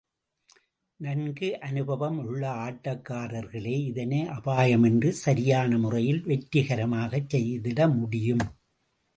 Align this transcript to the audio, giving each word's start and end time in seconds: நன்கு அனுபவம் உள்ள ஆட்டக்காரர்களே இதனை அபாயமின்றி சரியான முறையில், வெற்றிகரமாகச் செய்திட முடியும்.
நன்கு 0.99 1.59
அனுபவம் 1.59 2.17
உள்ள 2.25 2.43
ஆட்டக்காரர்களே 2.63 3.75
இதனை 3.83 4.21
அபாயமின்றி 4.29 5.09
சரியான 5.09 5.77
முறையில், 5.77 6.23
வெற்றிகரமாகச் 6.25 7.29
செய்திட 7.35 7.89
முடியும். 7.99 8.43